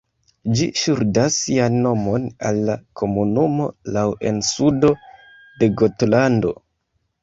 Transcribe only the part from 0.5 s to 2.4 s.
Ĝi ŝuldas sian nomon